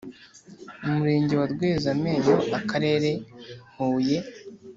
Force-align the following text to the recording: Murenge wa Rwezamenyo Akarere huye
Murenge 0.91 1.33
wa 1.41 1.47
Rwezamenyo 1.53 2.35
Akarere 2.59 3.09
huye 3.75 4.19